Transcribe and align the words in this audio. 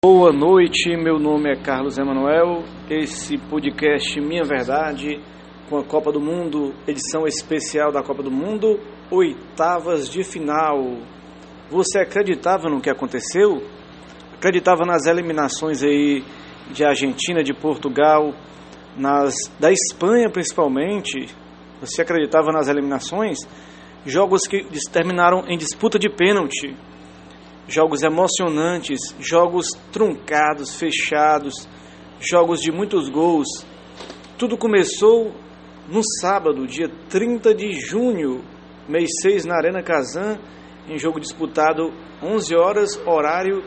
Boa 0.00 0.32
noite, 0.32 0.96
meu 0.96 1.18
nome 1.18 1.50
é 1.50 1.56
Carlos 1.56 1.98
Emanuel. 1.98 2.62
Esse 2.88 3.36
podcast 3.36 4.20
Minha 4.20 4.44
Verdade 4.44 5.20
com 5.68 5.76
a 5.76 5.84
Copa 5.84 6.12
do 6.12 6.20
Mundo, 6.20 6.72
edição 6.86 7.26
especial 7.26 7.90
da 7.90 8.00
Copa 8.00 8.22
do 8.22 8.30
Mundo, 8.30 8.78
oitavas 9.10 10.08
de 10.08 10.22
final. 10.22 10.98
Você 11.68 11.98
acreditava 11.98 12.68
no 12.68 12.80
que 12.80 12.88
aconteceu? 12.88 13.60
Acreditava 14.34 14.86
nas 14.86 15.04
eliminações 15.06 15.82
aí 15.82 16.22
de 16.70 16.84
Argentina, 16.84 17.42
de 17.42 17.52
Portugal, 17.52 18.32
nas 18.96 19.34
da 19.58 19.72
Espanha 19.72 20.30
principalmente? 20.30 21.26
Você 21.80 22.02
acreditava 22.02 22.52
nas 22.52 22.68
eliminações? 22.68 23.38
Jogos 24.06 24.46
que 24.46 24.64
terminaram 24.92 25.42
em 25.48 25.58
disputa 25.58 25.98
de 25.98 26.08
pênalti 26.08 26.76
jogos 27.68 28.02
emocionantes, 28.02 29.14
jogos 29.20 29.68
truncados, 29.92 30.74
fechados, 30.74 31.68
jogos 32.18 32.60
de 32.60 32.72
muitos 32.72 33.10
gols. 33.10 33.46
Tudo 34.38 34.56
começou 34.56 35.32
no 35.86 36.00
sábado, 36.20 36.66
dia 36.66 36.90
30 37.10 37.54
de 37.54 37.72
junho, 37.72 38.42
mês 38.88 39.10
6, 39.22 39.44
na 39.44 39.56
Arena 39.56 39.82
Kazan, 39.82 40.38
em 40.88 40.98
jogo 40.98 41.20
disputado 41.20 41.92
11 42.22 42.56
horas, 42.56 43.06
horário 43.06 43.62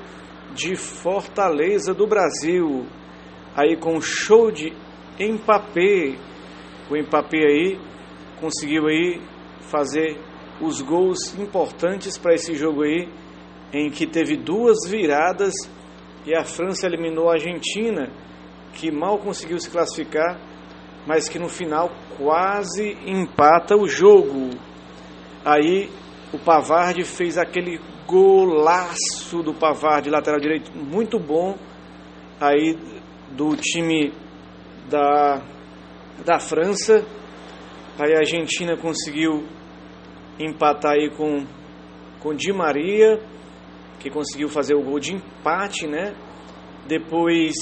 de 0.56 0.76
Fortaleza 0.76 1.94
do 1.94 2.08
Brasil. 2.08 2.88
Aí 3.56 3.78
com 3.78 4.02
show 4.02 4.52
de 4.52 4.74
Mbappé. 5.20 6.18
O 6.90 6.98
Mbappé 6.98 7.38
aí 7.38 7.80
conseguiu 8.40 8.88
aí 8.88 9.22
fazer 9.70 10.20
os 10.60 10.82
gols 10.82 11.38
importantes 11.38 12.18
para 12.18 12.34
esse 12.34 12.56
jogo 12.56 12.84
aí 12.84 13.21
em 13.74 13.90
que 13.90 14.06
teve 14.06 14.36
duas 14.36 14.78
viradas 14.90 15.54
e 16.26 16.36
a 16.36 16.44
França 16.44 16.86
eliminou 16.86 17.30
a 17.30 17.34
Argentina, 17.34 18.10
que 18.74 18.92
mal 18.92 19.18
conseguiu 19.18 19.60
se 19.60 19.70
classificar, 19.70 20.40
mas 21.08 21.28
que 21.28 21.40
no 21.40 21.50
final 21.50 21.90
quase 22.18 22.98
empata 23.06 23.76
o 23.76 23.88
jogo. 23.88 24.50
Aí 25.44 25.90
o 26.32 26.38
Pavard 26.38 27.04
fez 27.04 27.38
aquele 27.38 27.80
golaço 28.06 29.42
do 29.42 29.54
Pavard, 29.54 30.10
lateral 30.10 30.40
direito, 30.40 30.72
muito 30.76 31.18
bom, 31.18 31.58
aí 32.40 32.78
do 33.32 33.56
time 33.56 34.14
da, 34.90 35.42
da 36.26 36.40
França. 36.40 37.06
Aí 37.98 38.14
a 38.14 38.20
Argentina 38.20 38.78
conseguiu 38.78 39.44
empatar 40.40 40.94
aí 40.94 41.10
com, 41.10 41.46
com 42.20 42.34
Di 42.34 42.52
Maria 42.52 43.20
que 44.02 44.10
conseguiu 44.10 44.50
fazer 44.50 44.74
o 44.74 44.82
gol 44.82 45.00
de 45.00 45.14
empate, 45.14 45.88
né? 45.88 46.16
Depois 46.88 47.54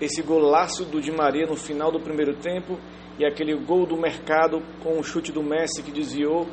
esse 0.00 0.20
golaço 0.22 0.84
do 0.84 1.00
Di 1.00 1.10
Maria 1.10 1.46
no 1.46 1.56
final 1.56 1.90
do 1.90 1.98
primeiro 1.98 2.34
tempo 2.36 2.78
e 3.18 3.24
aquele 3.24 3.54
gol 3.54 3.86
do 3.86 3.96
mercado 3.96 4.62
com 4.82 4.98
o 4.98 5.02
chute 5.02 5.32
do 5.32 5.42
Messi 5.42 5.82
que 5.82 5.90
desviou 5.90 6.46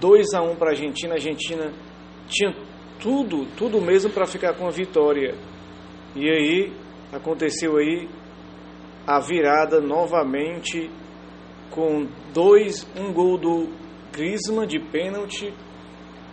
2 0.00 0.32
a 0.34 0.42
1 0.42 0.56
para 0.56 0.68
a 0.68 0.70
Argentina. 0.70 1.12
A 1.12 1.16
Argentina 1.16 1.72
tinha 2.26 2.54
tudo, 3.00 3.46
tudo 3.56 3.80
mesmo 3.80 4.10
para 4.10 4.26
ficar 4.26 4.54
com 4.54 4.66
a 4.66 4.70
vitória. 4.70 5.34
E 6.16 6.28
aí 6.28 6.72
aconteceu 7.12 7.76
aí 7.76 8.08
a 9.06 9.20
virada 9.20 9.80
novamente 9.80 10.90
com 11.70 12.06
dois, 12.32 12.86
um 12.96 13.12
gol 13.12 13.36
do 13.36 13.68
Griezmann 14.12 14.66
de 14.66 14.78
pênalti 14.78 15.52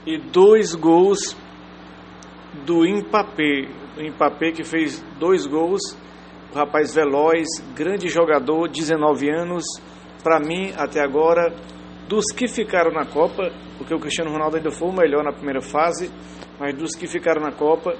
e 0.05 0.17
dois 0.17 0.73
gols 0.75 1.35
do 2.65 2.83
Mbappé. 2.85 3.67
O 3.97 4.11
Mbappé 4.11 4.51
que 4.51 4.63
fez 4.63 5.03
dois 5.19 5.45
gols, 5.45 5.81
o 6.51 6.55
rapaz 6.55 6.93
veloz, 6.93 7.45
grande 7.75 8.07
jogador, 8.07 8.69
19 8.69 9.29
anos. 9.29 9.63
Para 10.23 10.39
mim, 10.39 10.71
até 10.75 11.01
agora, 11.01 11.53
dos 12.07 12.25
que 12.35 12.47
ficaram 12.47 12.91
na 12.91 13.05
Copa, 13.05 13.51
porque 13.77 13.93
o 13.93 13.99
Cristiano 13.99 14.31
Ronaldo 14.31 14.57
ainda 14.57 14.71
foi 14.71 14.87
o 14.87 14.93
melhor 14.93 15.23
na 15.23 15.31
primeira 15.31 15.61
fase, 15.61 16.11
mas 16.59 16.75
dos 16.75 16.95
que 16.95 17.07
ficaram 17.07 17.41
na 17.41 17.51
Copa, 17.51 17.95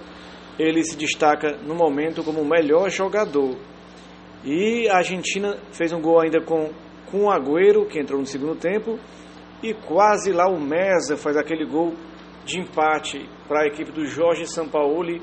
ele 0.58 0.84
se 0.84 0.98
destaca 0.98 1.58
no 1.64 1.76
momento 1.76 2.24
como 2.24 2.42
o 2.42 2.48
melhor 2.48 2.90
jogador. 2.90 3.58
E 4.44 4.88
a 4.90 4.98
Argentina 4.98 5.58
fez 5.72 5.92
um 5.92 6.02
gol 6.02 6.22
ainda 6.22 6.42
com, 6.42 6.70
com 7.12 7.26
o 7.26 7.32
Agüero, 7.32 7.86
que 7.88 8.00
entrou 8.00 8.20
no 8.20 8.26
segundo 8.26 8.56
tempo, 8.56 9.00
e 9.62 9.74
quase 9.74 10.32
lá 10.32 10.48
o 10.48 10.60
Mesa 10.60 11.18
faz 11.18 11.36
aquele 11.36 11.66
gol 11.66 11.94
de 12.46 12.60
empate 12.60 13.28
para 13.48 13.64
a 13.64 13.68
equipe 13.68 13.92
do 13.92 14.06
Jorge 14.06 14.46
Sampaoli, 14.46 15.22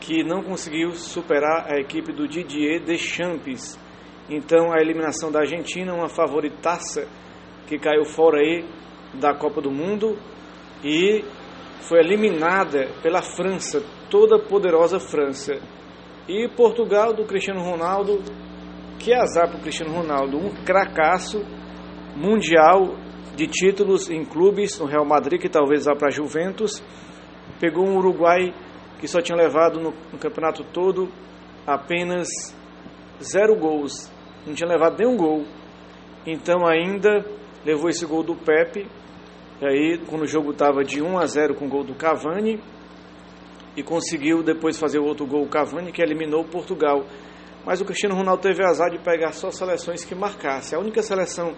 que 0.00 0.24
não 0.24 0.42
conseguiu 0.42 0.92
superar 0.92 1.70
a 1.70 1.78
equipe 1.78 2.12
do 2.12 2.26
Didier 2.26 2.82
Deschamps. 2.82 3.78
Então 4.28 4.72
a 4.72 4.80
eliminação 4.80 5.30
da 5.30 5.40
Argentina, 5.40 5.92
uma 5.92 6.08
favoritaça 6.08 7.06
que 7.66 7.78
caiu 7.78 8.04
fora 8.04 8.38
aí 8.38 8.64
da 9.14 9.34
Copa 9.34 9.60
do 9.60 9.70
Mundo 9.70 10.18
e 10.82 11.22
foi 11.80 11.98
eliminada 11.98 12.88
pela 13.02 13.20
França, 13.20 13.82
toda 14.08 14.38
poderosa 14.38 14.98
França. 14.98 15.60
E 16.26 16.48
Portugal 16.56 17.12
do 17.12 17.26
Cristiano 17.26 17.60
Ronaldo, 17.62 18.22
que 18.98 19.12
azar 19.12 19.48
para 19.48 19.58
o 19.58 19.62
Cristiano 19.62 19.92
Ronaldo, 19.92 20.38
um 20.38 20.64
cracaço 20.64 21.44
mundial 22.16 22.96
de 23.36 23.46
títulos 23.46 24.10
em 24.10 24.24
clubes, 24.24 24.78
no 24.78 24.86
Real 24.86 25.04
Madrid, 25.04 25.40
que 25.40 25.48
talvez 25.48 25.84
vá 25.84 25.94
para 25.94 26.08
a 26.08 26.10
Juventus. 26.10 26.82
Pegou 27.58 27.86
um 27.86 27.96
Uruguai 27.96 28.52
que 29.00 29.08
só 29.08 29.20
tinha 29.20 29.36
levado 29.36 29.80
no, 29.80 29.94
no, 30.12 30.18
campeonato 30.18 30.62
todo 30.64 31.08
apenas 31.66 32.28
zero 33.22 33.56
gols, 33.56 34.10
não 34.46 34.54
tinha 34.54 34.68
levado 34.68 34.98
nenhum 34.98 35.16
gol. 35.16 35.44
Então 36.26 36.66
ainda 36.66 37.24
levou 37.64 37.88
esse 37.88 38.04
gol 38.04 38.22
do 38.22 38.34
Pepe, 38.34 38.86
e 39.60 39.66
aí 39.66 39.98
quando 40.06 40.22
o 40.22 40.26
jogo 40.26 40.50
estava 40.50 40.84
de 40.84 41.02
1 41.02 41.18
a 41.18 41.26
0 41.26 41.54
com 41.54 41.66
o 41.66 41.68
gol 41.68 41.84
do 41.84 41.94
Cavani, 41.94 42.60
e 43.76 43.82
conseguiu 43.82 44.42
depois 44.42 44.78
fazer 44.78 44.98
o 44.98 45.04
outro 45.04 45.26
gol 45.26 45.44
o 45.44 45.48
Cavani, 45.48 45.92
que 45.92 46.02
eliminou 46.02 46.44
Portugal. 46.44 47.04
Mas 47.64 47.80
o 47.80 47.84
Cristiano 47.84 48.14
Ronaldo 48.14 48.42
teve 48.42 48.64
azar 48.64 48.90
de 48.90 48.98
pegar 48.98 49.32
só 49.32 49.50
seleções 49.50 50.04
que 50.04 50.14
marcassem. 50.14 50.76
A 50.76 50.80
única 50.80 51.02
seleção 51.02 51.54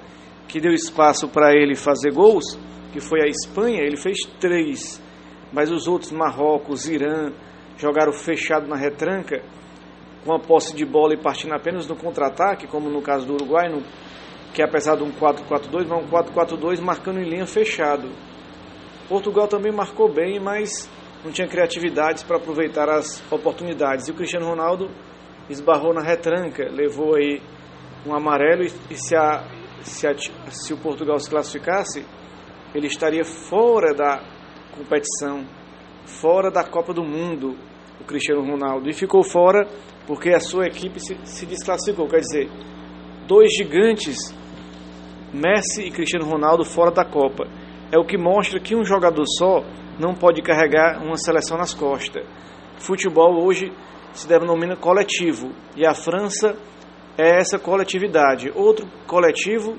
que 0.53 0.61
deu 0.61 0.75
espaço 0.75 1.27
para 1.29 1.55
ele 1.55 1.75
fazer 1.75 2.13
gols, 2.13 2.45
que 2.93 3.01
foi 3.01 3.23
a 3.23 3.27
Espanha, 3.27 3.81
ele 3.81 3.97
fez 3.97 4.19
três. 4.39 5.03
Mas 5.51 5.73
os 5.73 5.89
outros, 5.89 6.13
Marrocos, 6.13 6.87
Irã, 6.87 7.33
jogaram 7.79 8.13
fechado 8.13 8.69
na 8.69 8.77
retranca, 8.77 9.43
com 10.23 10.35
a 10.35 10.39
posse 10.39 10.77
de 10.77 10.85
bola 10.85 11.15
e 11.15 11.17
partindo 11.17 11.55
apenas 11.55 11.89
no 11.89 11.97
contra-ataque, 11.97 12.67
como 12.67 12.91
no 12.91 13.01
caso 13.01 13.27
do 13.27 13.33
Uruguai, 13.33 13.71
no, 13.71 13.83
que 14.53 14.63
apesar 14.63 14.95
de 14.95 15.03
um 15.03 15.11
4-4-2, 15.11 15.87
vai 15.87 15.99
um 15.99 16.07
4-4-2 16.07 16.83
marcando 16.83 17.19
em 17.19 17.31
linha 17.31 17.47
fechado. 17.47 18.11
Portugal 19.09 19.49
também 19.49 19.73
marcou 19.73 20.13
bem, 20.13 20.39
mas 20.39 20.87
não 21.25 21.33
tinha 21.33 21.49
criatividades 21.49 22.23
para 22.23 22.37
aproveitar 22.37 22.91
as 22.91 23.25
oportunidades. 23.33 24.07
E 24.07 24.11
o 24.11 24.15
Cristiano 24.15 24.47
Ronaldo 24.47 24.91
esbarrou 25.49 25.95
na 25.95 26.03
retranca, 26.03 26.69
levou 26.71 27.15
aí 27.15 27.41
um 28.07 28.15
amarelo 28.15 28.65
e, 28.65 28.73
e 28.91 28.97
se 28.97 29.17
a 29.17 29.62
se, 29.83 30.07
a, 30.07 30.15
se 30.51 30.73
o 30.73 30.79
Portugal 30.79 31.19
se 31.19 31.31
classificasse, 31.31 32.05
ele 32.75 32.87
estaria 32.87 33.25
fora 33.25 33.95
da 33.95 34.23
competição, 34.77 35.47
fora 36.05 36.51
da 36.51 36.65
Copa 36.65 36.93
do 36.93 37.05
Mundo, 37.05 37.57
o 38.01 38.05
Cristiano 38.05 38.43
Ronaldo. 38.43 38.89
E 38.89 38.93
ficou 38.93 39.23
fora 39.23 39.67
porque 40.07 40.31
a 40.31 40.41
sua 40.41 40.67
equipe 40.67 40.99
se, 41.01 41.17
se 41.25 41.47
desclassificou. 41.47 42.09
Quer 42.09 42.21
dizer, 42.21 42.51
dois 43.27 43.53
gigantes, 43.55 44.35
Messi 45.33 45.83
e 45.83 45.91
Cristiano 45.91 46.27
Ronaldo, 46.27 46.65
fora 46.65 46.91
da 46.91 47.05
Copa. 47.05 47.45
É 47.91 47.99
o 47.99 48.07
que 48.07 48.17
mostra 48.17 48.59
que 48.59 48.75
um 48.75 48.85
jogador 48.85 49.25
só 49.39 49.63
não 49.99 50.15
pode 50.15 50.43
carregar 50.43 51.03
uma 51.03 51.17
seleção 51.17 51.59
nas 51.59 51.75
costas. 51.75 52.27
Futebol 52.79 53.45
hoje 53.45 53.73
se 54.13 54.27
denomina 54.27 54.77
coletivo 54.77 55.53
e 55.77 55.87
a 55.87 55.95
França 55.95 56.57
é 57.19 57.39
essa 57.39 57.59
coletividade. 57.59 58.51
Outro 58.55 58.87
coletivo, 59.07 59.77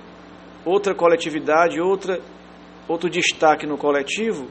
outra 0.65 0.94
coletividade, 0.95 1.80
outra, 1.81 2.19
outro 2.88 3.09
destaque 3.09 3.65
no 3.65 3.77
coletivo 3.77 4.47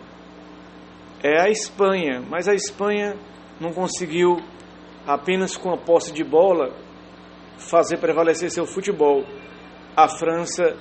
é 1.22 1.40
a 1.40 1.48
Espanha, 1.48 2.22
mas 2.28 2.48
a 2.48 2.54
Espanha 2.54 3.16
não 3.60 3.72
conseguiu 3.72 4.36
apenas 5.06 5.56
com 5.56 5.72
a 5.72 5.76
posse 5.76 6.12
de 6.12 6.24
bola 6.24 6.72
fazer 7.58 7.98
prevalecer 7.98 8.50
seu 8.50 8.66
futebol. 8.66 9.24
A 9.96 10.08
França 10.08 10.76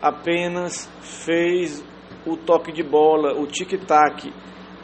apenas 0.00 0.88
fez 1.24 1.84
o 2.26 2.36
toque 2.36 2.72
de 2.72 2.82
bola, 2.82 3.34
o 3.34 3.46
tic-tac, 3.46 4.32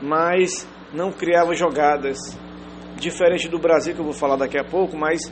mas 0.03 0.69
não 0.93 1.13
criava 1.13 1.55
jogadas. 1.55 2.19
Diferente 2.97 3.49
do 3.49 3.59
Brasil, 3.59 3.95
que 3.95 4.01
eu 4.01 4.05
vou 4.05 4.15
falar 4.15 4.37
daqui 4.37 4.59
a 4.59 4.65
pouco, 4.65 4.97
mas 4.97 5.31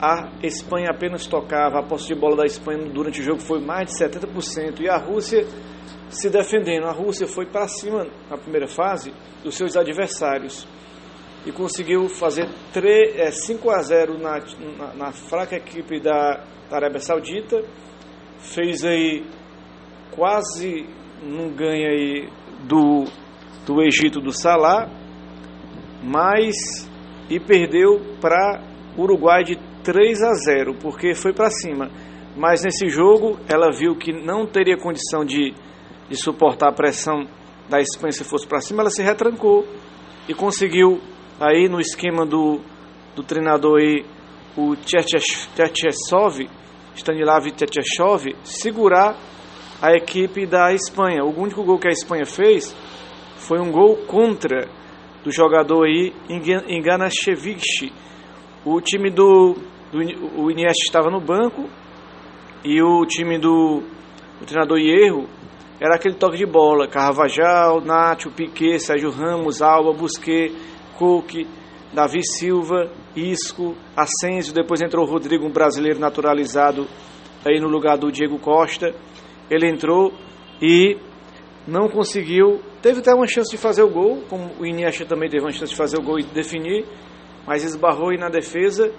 a 0.00 0.30
Espanha 0.42 0.90
apenas 0.90 1.26
tocava, 1.26 1.78
a 1.78 1.82
posse 1.82 2.08
de 2.08 2.14
bola 2.14 2.36
da 2.36 2.44
Espanha 2.44 2.88
durante 2.90 3.20
o 3.20 3.24
jogo 3.24 3.40
foi 3.40 3.60
mais 3.60 3.88
de 3.88 3.98
70%, 3.98 4.80
e 4.80 4.88
a 4.88 4.98
Rússia 4.98 5.46
se 6.10 6.28
defendendo. 6.28 6.86
A 6.86 6.92
Rússia 6.92 7.26
foi 7.26 7.46
para 7.46 7.66
cima 7.66 8.06
na 8.30 8.36
primeira 8.36 8.68
fase 8.68 9.12
dos 9.42 9.56
seus 9.56 9.76
adversários. 9.76 10.66
e 11.46 11.52
conseguiu 11.52 12.08
fazer 12.08 12.48
3, 12.72 13.18
é, 13.20 13.30
5 13.30 13.70
a 13.70 13.80
0 13.80 14.18
na, 14.18 14.38
na, 14.78 14.94
na 14.94 15.12
fraca 15.12 15.54
equipe 15.54 16.00
da, 16.00 16.44
da 16.68 16.76
Arábia 16.76 16.98
Saudita. 16.98 17.62
Fez 18.38 18.84
aí 18.84 19.24
quase 20.10 20.86
não 21.22 21.50
ganha 21.50 21.88
aí 21.88 22.28
do, 22.66 23.04
do 23.64 23.82
Egito 23.82 24.20
do 24.20 24.32
Salá, 24.32 24.90
mas 26.02 26.90
e 27.30 27.38
perdeu 27.38 28.00
para 28.20 28.62
Uruguai 28.96 29.42
de 29.44 29.56
3 29.86 30.20
a 30.20 30.34
0, 30.34 30.74
porque 30.82 31.14
foi 31.14 31.32
para 31.32 31.48
cima. 31.48 31.88
Mas 32.36 32.64
nesse 32.64 32.88
jogo 32.88 33.38
ela 33.48 33.70
viu 33.70 33.94
que 33.94 34.12
não 34.12 34.44
teria 34.44 34.76
condição 34.76 35.24
de, 35.24 35.54
de 36.08 36.16
suportar 36.16 36.70
a 36.70 36.72
pressão 36.72 37.24
da 37.68 37.80
Espanha 37.80 38.10
se 38.10 38.24
fosse 38.24 38.48
para 38.48 38.60
cima, 38.60 38.82
ela 38.82 38.90
se 38.90 39.02
retrancou 39.02 39.64
e 40.28 40.34
conseguiu 40.34 41.00
aí 41.40 41.68
no 41.68 41.78
esquema 41.78 42.26
do, 42.26 42.60
do 43.14 43.22
treinador 43.22 43.78
aí, 43.78 44.04
o 44.56 44.74
Tchetchesov, 44.74 46.48
Stanislav 46.96 47.46
Tchetchesov, 47.52 48.34
segurar 48.42 49.16
a 49.80 49.92
equipe 49.92 50.46
da 50.46 50.72
Espanha. 50.72 51.24
O 51.24 51.40
único 51.40 51.62
gol 51.62 51.78
que 51.78 51.86
a 51.86 51.92
Espanha 51.92 52.26
fez 52.26 52.74
foi 53.36 53.60
um 53.60 53.70
gol 53.70 53.98
contra 54.06 54.68
do 55.22 55.30
jogador 55.30 55.84
aí 55.84 56.12
Enganachevich. 56.28 57.92
O 58.64 58.80
time 58.80 59.10
do, 59.10 59.54
o 59.92 60.50
Iniesta 60.50 60.82
estava 60.84 61.10
no 61.10 61.20
banco 61.20 61.68
e 62.64 62.82
o 62.82 63.06
time 63.06 63.38
do 63.38 63.82
o 64.40 64.44
treinador 64.44 64.78
Hierro 64.78 65.28
era 65.80 65.96
aquele 65.96 66.14
toque 66.14 66.38
de 66.38 66.46
bola, 66.46 66.88
Carvajal, 66.88 67.80
Nacho, 67.82 68.30
Piquet, 68.30 68.78
Sérgio 68.78 69.10
Ramos, 69.10 69.60
Alba, 69.60 69.92
Busquet, 69.92 70.52
Coque, 70.98 71.46
Davi 71.92 72.22
Silva, 72.22 72.90
Isco, 73.14 73.76
Asensio, 73.96 74.54
depois 74.54 74.80
entrou 74.80 75.06
o 75.06 75.10
Rodrigo, 75.10 75.46
um 75.46 75.50
brasileiro 75.50 75.98
naturalizado 76.00 76.86
aí 77.44 77.60
no 77.60 77.68
lugar 77.68 77.98
do 77.98 78.10
Diego 78.10 78.38
Costa. 78.38 78.94
Ele 79.50 79.68
entrou 79.68 80.12
e 80.60 80.96
não 81.66 81.88
conseguiu, 81.88 82.60
teve 82.80 83.00
até 83.00 83.14
uma 83.14 83.26
chance 83.26 83.50
de 83.50 83.58
fazer 83.58 83.82
o 83.82 83.90
gol, 83.90 84.22
como 84.28 84.50
o 84.58 84.66
Iniesta 84.66 85.04
também 85.04 85.28
teve 85.28 85.44
uma 85.44 85.52
chance 85.52 85.72
de 85.72 85.76
fazer 85.76 85.98
o 85.98 86.02
gol 86.02 86.18
e 86.18 86.22
definir, 86.22 86.86
mas 87.46 87.64
esbarrou 87.64 88.10
aí 88.10 88.18
na 88.18 88.28
defesa 88.28 88.92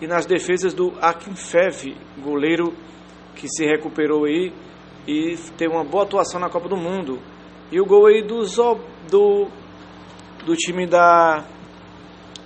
e 0.00 0.06
nas 0.06 0.26
defesas 0.26 0.74
do 0.74 0.92
Akinfev, 1.00 1.96
goleiro 2.18 2.74
que 3.34 3.48
se 3.48 3.64
recuperou 3.64 4.24
aí 4.24 4.52
e 5.06 5.36
teve 5.56 5.72
uma 5.72 5.84
boa 5.84 6.04
atuação 6.04 6.40
na 6.40 6.48
Copa 6.48 6.68
do 6.68 6.76
Mundo. 6.76 7.20
E 7.70 7.80
o 7.80 7.86
gol 7.86 8.06
aí 8.06 8.22
do, 8.22 8.42
do, 9.10 9.48
do 10.44 10.56
time 10.56 10.86
da, 10.86 11.44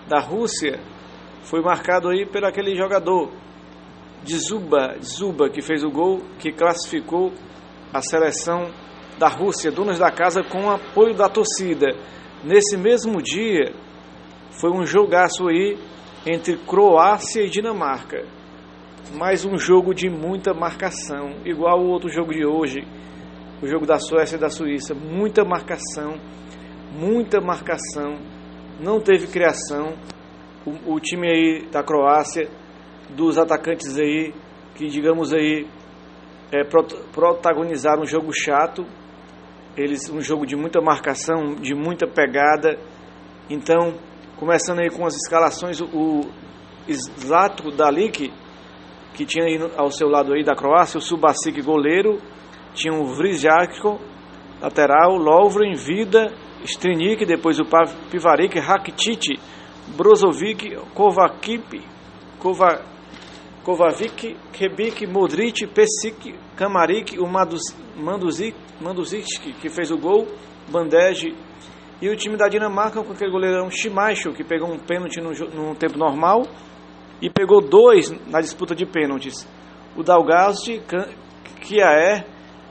da 0.09 0.21
Rússia 0.21 0.81
foi 1.43 1.61
marcado 1.61 2.09
aí 2.09 2.27
por 2.27 2.45
aquele 2.45 2.77
jogador 2.77 3.31
de 4.23 4.39
Zuba, 4.39 4.97
Zuba, 5.03 5.49
que 5.49 5.63
fez 5.63 5.85
o 5.85 5.91
gol, 5.91 6.21
que 6.39 6.53
classificou 6.53 7.33
a 7.93 8.03
seleção 8.03 8.71
da 9.19 9.29
Rússia, 9.29 9.71
donos 9.71 9.99
da 9.99 10.11
casa, 10.11 10.43
com 10.43 10.67
o 10.67 10.71
apoio 10.71 11.15
da 11.15 11.29
torcida. 11.29 11.87
Nesse 12.45 12.77
mesmo 12.77 13.23
dia, 13.23 13.73
foi 14.51 14.71
um 14.71 14.85
jogaço 14.85 15.49
aí 15.49 15.79
entre 16.27 16.57
Croácia 16.59 17.43
e 17.43 17.51
Dinamarca. 17.51 18.25
Mais 19.15 19.45
um 19.45 19.57
jogo 19.57 19.95
de 19.95 20.11
muita 20.11 20.53
marcação, 20.53 21.37
igual 21.45 21.81
o 21.81 21.89
outro 21.89 22.11
jogo 22.11 22.33
de 22.33 22.45
hoje, 22.45 22.87
o 23.63 23.67
jogo 23.67 23.87
da 23.87 23.99
Suécia 23.99 24.37
e 24.37 24.41
da 24.41 24.51
Suíça. 24.51 24.95
Muita 24.95 25.45
marcação, 25.45 26.21
muita 26.93 27.41
marcação, 27.41 28.19
não 28.81 29.01
teve 29.01 29.27
criação. 29.27 29.95
O, 30.67 30.95
o 30.95 31.01
time 31.01 31.29
aí 31.29 31.67
da 31.71 31.83
Croácia 31.83 32.49
dos 33.11 33.39
atacantes 33.39 33.97
aí 33.97 34.35
que, 34.75 34.87
digamos 34.89 35.33
aí, 35.33 35.67
é, 36.53 36.63
protagonizaram 37.13 38.03
um 38.03 38.07
jogo 38.07 38.33
chato, 38.33 38.87
eles 39.77 40.11
um 40.11 40.21
jogo 40.21 40.47
de 40.47 40.57
muita 40.57 40.81
marcação, 40.81 41.55
de 41.55 41.75
muita 41.75 42.07
pegada. 42.07 42.79
Então, 43.49 43.95
começando 44.39 44.79
aí 44.79 44.89
com 44.89 45.05
as 45.05 45.15
escalações, 45.17 45.81
o 45.81 46.21
Zlatko 46.89 47.73
Dalik, 47.73 48.33
que 49.15 49.27
tinha 49.27 49.45
aí 49.45 49.59
ao 49.77 49.91
seu 49.91 50.09
lado 50.09 50.33
aí 50.33 50.45
da 50.45 50.55
Croácia, 50.55 50.99
o 50.99 51.03
Subasic 51.03 51.61
goleiro, 51.61 52.21
tinha 52.73 52.95
o 52.95 53.15
Vrizjako, 53.17 53.99
lateral, 54.61 55.17
Lovren, 55.17 55.75
Vida, 55.75 56.33
Strinik, 56.65 57.27
depois 57.27 57.59
o 57.59 57.65
Pivarik, 58.11 58.59
Rakitic, 58.59 59.41
Brozovic, 59.97 60.77
Kovacic, 60.95 61.83
Kovacic 62.39 62.99
Kovacic, 63.65 64.35
Rebic, 64.53 65.07
Modric, 65.07 65.67
Pesic, 65.67 66.35
Kamaric, 66.57 67.19
o 67.19 67.27
Manduzic, 67.27 68.57
Manduzic, 68.81 69.53
que 69.61 69.69
fez 69.69 69.91
o 69.91 69.99
gol, 69.99 70.27
Bandege 70.71 71.35
e 72.01 72.09
o 72.09 72.17
time 72.17 72.37
da 72.37 72.49
Dinamarca 72.49 73.03
com 73.03 73.13
aquele 73.13 73.31
goleirão 73.31 73.71
Schmeichel, 73.71 74.33
que 74.33 74.45
pegou 74.45 74.71
um 74.71 74.79
pênalti 74.79 75.21
no, 75.21 75.33
no 75.33 75.75
tempo 75.75 75.99
normal 75.99 76.43
e 77.21 77.29
pegou 77.29 77.61
dois 77.61 78.11
na 78.29 78.41
disputa 78.41 78.75
de 78.75 78.87
pênaltis. 78.87 79.47
O 79.97 80.03
Dalgast, 80.03 80.81
Kiaer, 81.61 82.25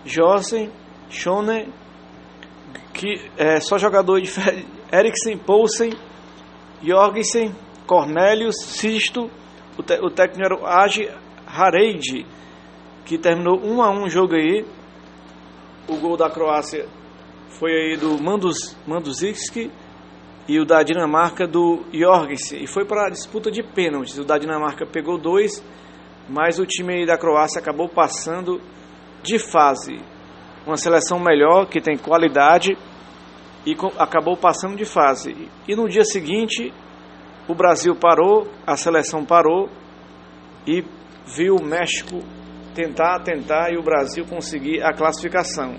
Jossen, 0.05 0.71
Schoner, 1.09 1.67
que 2.93 3.29
é 3.37 3.59
só 3.59 3.77
jogador 3.77 4.21
de 4.21 4.29
Eriksen, 4.91 5.37
Poulsen, 5.37 5.91
Jorgensen, 6.81 7.53
Cornelius, 7.85 8.55
Sisto, 8.61 9.29
o, 9.77 9.83
te, 9.83 9.99
o 9.99 10.09
técnico 10.09 10.45
era 10.45 10.55
o 10.55 10.65
Agi 10.65 11.09
Hareide, 11.45 12.25
que 13.05 13.17
terminou 13.17 13.59
1 13.59 13.81
a 13.81 13.89
1 13.89 14.03
o 14.03 14.09
jogo 14.09 14.35
aí. 14.35 14.65
O 15.87 15.95
gol 15.97 16.17
da 16.17 16.29
Croácia 16.29 16.85
foi 17.49 17.71
aí 17.71 17.97
do 17.97 18.17
Manduzicki 18.85 19.71
e 20.47 20.59
o 20.59 20.65
da 20.65 20.83
Dinamarca 20.83 21.47
do 21.47 21.83
Jorgensen. 21.93 22.63
E 22.63 22.67
foi 22.67 22.85
para 22.85 23.07
a 23.07 23.09
disputa 23.09 23.51
de 23.51 23.61
pênaltis. 23.63 24.17
O 24.17 24.23
da 24.23 24.37
Dinamarca 24.37 24.85
pegou 24.85 25.17
dois, 25.17 25.63
mas 26.29 26.59
o 26.59 26.65
time 26.65 27.05
da 27.05 27.17
Croácia 27.17 27.59
acabou 27.59 27.89
passando 27.89 28.61
de 29.23 29.39
fase. 29.39 29.99
Uma 30.65 30.77
seleção 30.77 31.19
melhor, 31.19 31.67
que 31.67 31.81
tem 31.81 31.97
qualidade, 31.97 32.77
e 33.65 33.75
acabou 33.97 34.37
passando 34.37 34.75
de 34.75 34.85
fase. 34.85 35.49
E 35.67 35.75
no 35.75 35.89
dia 35.89 36.03
seguinte, 36.03 36.73
o 37.47 37.55
Brasil 37.55 37.95
parou, 37.95 38.47
a 38.65 38.75
seleção 38.75 39.25
parou 39.25 39.69
e 40.65 40.83
viu 41.25 41.55
o 41.55 41.63
México 41.63 42.21
tentar, 42.73 43.19
tentar 43.23 43.71
e 43.71 43.77
o 43.77 43.83
Brasil 43.83 44.25
conseguir 44.25 44.81
a 44.83 44.93
classificação. 44.93 45.75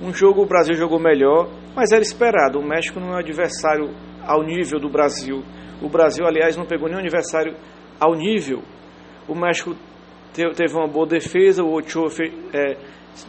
Um 0.00 0.12
jogo 0.12 0.42
o 0.42 0.46
Brasil 0.46 0.74
jogou 0.74 1.00
melhor, 1.00 1.48
mas 1.74 1.90
era 1.90 2.02
esperado. 2.02 2.58
O 2.58 2.66
México 2.66 3.00
não 3.00 3.08
é 3.08 3.16
um 3.16 3.18
adversário 3.18 3.90
ao 4.22 4.42
nível 4.42 4.78
do 4.78 4.90
Brasil. 4.90 5.42
O 5.80 5.88
Brasil, 5.88 6.26
aliás, 6.26 6.56
não 6.56 6.66
pegou 6.66 6.88
nenhum 6.88 7.00
adversário 7.00 7.56
ao 7.98 8.14
nível. 8.14 8.62
O 9.26 9.34
México 9.34 9.74
teve 10.32 10.74
uma 10.74 10.86
boa 10.86 11.06
defesa, 11.06 11.62
o 11.62 11.74
Ochoa 11.74 12.08
é, 12.52 12.76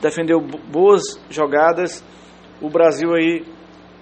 defendeu 0.02 0.42
boas 0.42 1.04
jogadas. 1.30 2.04
O 2.62 2.70
Brasil 2.70 3.14
aí 3.14 3.46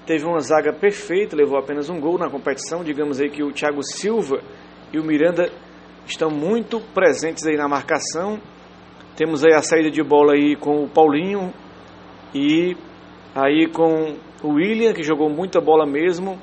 teve 0.06 0.26
uma 0.26 0.40
zaga 0.40 0.74
perfeita, 0.74 1.36
levou 1.36 1.60
apenas 1.60 1.88
um 1.90 2.00
gol 2.00 2.18
na 2.18 2.30
competição. 2.30 2.84
Digamos 2.84 3.22
aí 3.22 3.30
que 3.30 3.44
o 3.44 3.52
Thiago 3.52 3.84
Silva 3.84 4.42
e 4.92 4.98
o 4.98 5.04
Miranda 5.04 5.52
estão 6.08 6.32
muito 6.32 6.80
presentes 6.94 7.46
aí 7.46 7.58
na 7.58 7.68
marcação. 7.68 8.40
Temos 9.16 9.46
aí 9.46 9.54
a 9.54 9.62
saída 9.62 9.92
de 9.92 10.02
bola 10.02 10.34
aí 10.34 10.56
com 10.56 10.84
o 10.84 10.90
Paulinho 10.90 11.54
e 12.36 12.76
aí 13.34 13.66
com 13.68 14.18
o 14.44 14.56
William, 14.56 14.94
que 14.94 15.02
jogou 15.02 15.30
muita 15.30 15.62
bola 15.62 15.86
mesmo. 15.86 16.38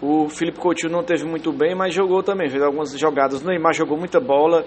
O 0.00 0.28
Felipe 0.30 0.58
Coutinho 0.58 0.92
não 0.92 1.04
teve 1.04 1.24
muito 1.24 1.52
bem, 1.52 1.74
mas 1.74 1.94
jogou 1.94 2.22
também, 2.22 2.48
fez 2.48 2.62
algumas 2.62 2.98
jogadas. 2.98 3.42
O 3.42 3.46
Neymar 3.46 3.74
jogou 3.74 3.98
muita 3.98 4.18
bola. 4.18 4.64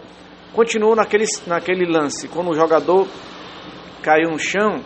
Continuou 0.53 0.95
naquele, 0.95 1.25
naquele 1.47 1.85
lance, 1.85 2.27
quando 2.27 2.51
o 2.51 2.55
jogador 2.55 3.07
caiu 4.03 4.29
no 4.29 4.39
chão, 4.39 4.83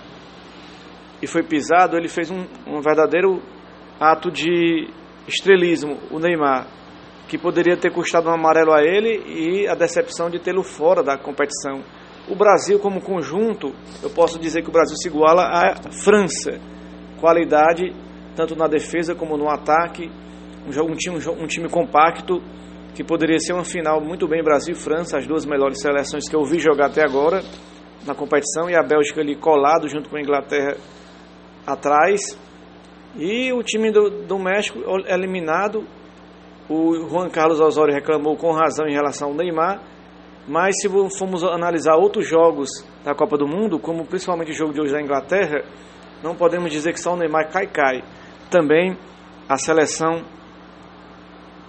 e 1.21 1.27
foi 1.27 1.43
pisado, 1.43 1.95
ele 1.95 2.07
fez 2.07 2.31
um, 2.31 2.45
um 2.65 2.81
verdadeiro 2.81 3.41
ato 3.99 4.31
de 4.31 4.89
estrelismo, 5.27 5.99
o 6.09 6.17
Neymar, 6.17 6.65
que 7.27 7.37
poderia 7.37 7.77
ter 7.77 7.93
custado 7.93 8.27
um 8.27 8.33
amarelo 8.33 8.73
a 8.73 8.81
ele 8.81 9.21
e 9.27 9.67
a 9.67 9.75
decepção 9.75 10.29
de 10.29 10.39
tê-lo 10.39 10.63
fora 10.63 11.03
da 11.03 11.17
competição. 11.17 11.83
O 12.29 12.35
Brasil, 12.35 12.79
como 12.79 13.01
conjunto, 13.01 13.73
eu 14.01 14.09
posso 14.09 14.39
dizer 14.39 14.61
que 14.61 14.69
o 14.69 14.71
Brasil 14.71 14.95
se 14.95 15.07
iguala 15.07 15.43
à 15.43 15.91
França. 15.91 16.59
Qualidade, 17.19 17.93
tanto 18.35 18.55
na 18.55 18.67
defesa 18.67 19.15
como 19.15 19.37
no 19.37 19.49
ataque. 19.49 20.09
Um, 20.65 20.95
time, 20.95 21.17
um 21.17 21.47
time 21.47 21.67
compacto, 21.67 22.41
que 22.93 23.03
poderia 23.03 23.39
ser 23.39 23.53
uma 23.53 23.65
final 23.65 23.99
muito 23.99 24.27
bem 24.27 24.43
Brasil 24.43 24.75
e 24.75 24.77
França, 24.77 25.17
as 25.17 25.25
duas 25.25 25.45
melhores 25.45 25.81
seleções 25.81 26.29
que 26.29 26.35
eu 26.35 26.43
vi 26.43 26.59
jogar 26.59 26.87
até 26.87 27.03
agora 27.03 27.41
na 28.05 28.15
competição, 28.15 28.69
e 28.69 28.75
a 28.75 28.81
Bélgica 28.81 29.21
ali 29.21 29.35
colado 29.35 29.87
junto 29.87 30.09
com 30.09 30.17
a 30.17 30.21
Inglaterra 30.21 30.75
atrás. 31.65 32.37
E 33.15 33.51
o 33.51 33.61
time 33.63 33.91
do, 33.91 34.09
do 34.09 34.39
México 34.39 34.79
eliminado, 35.07 35.85
o 36.69 37.07
Juan 37.09 37.29
Carlos 37.29 37.59
Osório 37.59 37.93
reclamou 37.93 38.37
com 38.37 38.51
razão 38.51 38.87
em 38.87 38.93
relação 38.93 39.29
ao 39.29 39.35
Neymar, 39.35 39.81
mas 40.47 40.75
se 40.81 40.89
formos 41.17 41.43
analisar 41.43 41.95
outros 41.95 42.27
jogos 42.27 42.69
da 43.03 43.13
Copa 43.13 43.37
do 43.37 43.47
Mundo, 43.47 43.79
como 43.79 44.05
principalmente 44.05 44.51
o 44.51 44.55
jogo 44.55 44.73
de 44.73 44.81
hoje 44.81 44.91
da 44.91 45.01
Inglaterra, 45.01 45.63
não 46.23 46.35
podemos 46.35 46.71
dizer 46.71 46.93
que 46.93 46.99
só 46.99 47.13
o 47.13 47.17
Neymar 47.17 47.51
cai 47.51 47.67
cai. 47.67 48.03
Também 48.49 48.97
a 49.47 49.57
seleção 49.57 50.23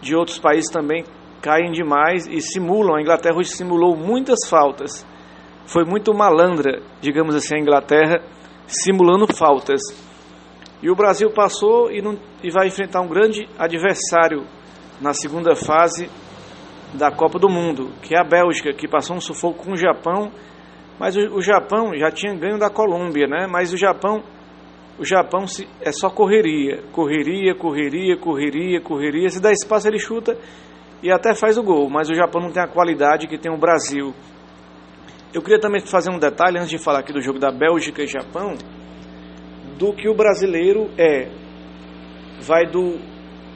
de 0.01 0.17
outros 0.17 0.39
países 0.39 0.71
também 0.71 1.05
caem 1.41 1.71
demais 1.73 2.27
e 2.27 2.41
simulam. 2.41 2.97
A 2.97 3.01
Inglaterra 3.01 3.37
hoje 3.37 3.51
simulou 3.51 3.97
muitas 3.97 4.49
faltas. 4.49 5.07
Foi 5.67 5.85
muito 5.85 6.13
malandra, 6.13 6.83
digamos 7.01 7.35
assim, 7.35 7.57
a 7.57 7.61
Inglaterra 7.61 8.21
simulando 8.67 9.27
faltas. 9.27 9.81
E 10.83 10.91
o 10.91 10.97
Brasil 10.97 11.31
passou 11.31 11.91
e, 11.91 12.03
não, 12.03 12.19
e 12.43 12.51
vai 12.51 12.67
enfrentar 12.67 13.01
um 13.01 13.09
grande 13.09 13.49
adversário 13.59 14.45
na 15.01 15.13
segunda 15.13 15.55
fase 15.55 16.11
da 16.93 17.11
Copa 17.11 17.39
do 17.39 17.49
Mundo, 17.49 17.91
que 18.03 18.15
é 18.15 18.21
a 18.21 18.25
Bélgica, 18.25 18.73
que 18.73 18.87
passou 18.87 19.17
um 19.17 19.21
sufoco 19.21 19.65
com 19.65 19.73
o 19.73 19.77
Japão, 19.77 20.31
mas 20.99 21.17
o, 21.17 21.37
o 21.37 21.43
Japão 21.43 21.95
já 21.97 22.11
tinha 22.11 22.35
ganho 22.35 22.59
da 22.59 22.69
Colômbia, 22.69 23.27
né? 23.27 23.47
Mas 23.51 23.73
o 23.73 23.77
Japão, 23.77 24.23
o 24.99 25.05
Japão 25.05 25.47
se, 25.47 25.67
é 25.81 25.91
só 25.91 26.11
correria, 26.11 26.83
correria, 26.93 27.55
correria, 27.55 28.17
correria, 28.17 28.81
correria. 28.81 29.29
Se 29.29 29.41
dá 29.41 29.51
espaço 29.51 29.89
ele 29.89 29.99
chuta 29.99 30.37
e 31.03 31.11
até 31.11 31.35
faz 31.35 31.57
o 31.57 31.63
gol, 31.63 31.89
mas 31.89 32.11
o 32.11 32.15
Japão 32.15 32.41
não 32.41 32.53
tem 32.53 32.63
a 32.63 32.69
qualidade 32.69 33.27
que 33.27 33.39
tem 33.39 33.53
o 33.53 33.59
Brasil. 33.59 34.15
Eu 35.33 35.41
queria 35.41 35.59
também 35.59 35.81
fazer 35.81 36.11
um 36.11 36.19
detalhe 36.19 36.59
antes 36.59 36.71
de 36.71 36.79
falar 36.79 37.01
aqui 37.01 37.13
do 37.13 37.23
jogo 37.23 37.39
da 37.39 37.51
Bélgica 37.51 38.03
e 38.03 38.07
Japão, 38.07 38.55
do 39.79 39.95
que 39.95 40.09
o 40.09 40.15
brasileiro 40.15 40.91
é. 40.99 41.29
Vai 42.41 42.67
do 42.67 42.99